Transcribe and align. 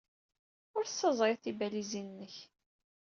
Ur 0.77 0.83
tessaẓyeḍ 0.85 1.39
tibalizin-nnek. 1.43 2.35